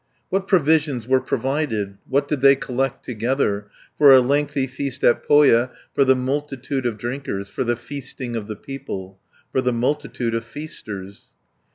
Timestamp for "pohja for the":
5.23-6.15